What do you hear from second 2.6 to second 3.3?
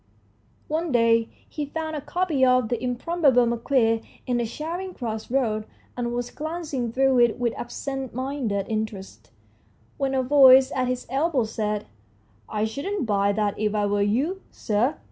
The Impro